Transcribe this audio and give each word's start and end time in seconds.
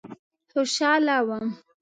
خوشاله 0.51 1.17
وم. 1.27 1.47